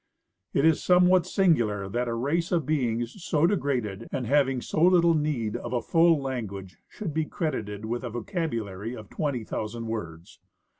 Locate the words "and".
4.11-4.25